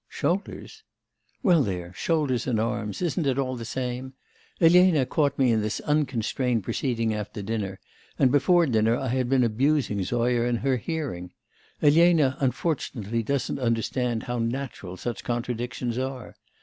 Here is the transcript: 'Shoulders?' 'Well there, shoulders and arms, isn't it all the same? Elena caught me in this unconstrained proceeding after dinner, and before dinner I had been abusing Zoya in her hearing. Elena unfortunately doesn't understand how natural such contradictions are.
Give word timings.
'Shoulders?' 0.09 0.81
'Well 1.43 1.61
there, 1.61 1.93
shoulders 1.93 2.47
and 2.47 2.59
arms, 2.59 3.03
isn't 3.03 3.27
it 3.27 3.37
all 3.37 3.55
the 3.55 3.65
same? 3.65 4.13
Elena 4.59 5.05
caught 5.05 5.37
me 5.37 5.51
in 5.51 5.61
this 5.61 5.79
unconstrained 5.81 6.63
proceeding 6.63 7.13
after 7.13 7.43
dinner, 7.43 7.79
and 8.17 8.31
before 8.31 8.65
dinner 8.65 8.97
I 8.97 9.09
had 9.09 9.29
been 9.29 9.43
abusing 9.43 10.03
Zoya 10.03 10.41
in 10.45 10.55
her 10.55 10.77
hearing. 10.77 11.33
Elena 11.83 12.35
unfortunately 12.39 13.21
doesn't 13.21 13.59
understand 13.59 14.23
how 14.23 14.39
natural 14.39 14.97
such 14.97 15.23
contradictions 15.23 15.99
are. 15.99 16.35